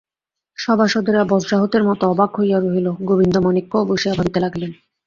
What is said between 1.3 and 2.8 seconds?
বজ্রাহতের মতো অবাক হইয়া